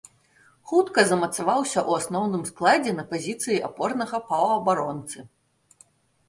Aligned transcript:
Хутка 0.69 1.01
замацаваўся 1.09 1.77
ў 1.89 2.03
асноўным 2.03 2.43
складзе 2.51 2.91
на 3.01 3.05
пазіцыі 3.13 3.61
апорнага 3.69 4.17
паўабаронцы. 4.31 5.19